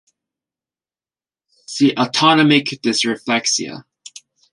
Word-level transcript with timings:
See 1.67 1.93
Autonomic 1.95 2.69
dysreflexia. 2.83 3.83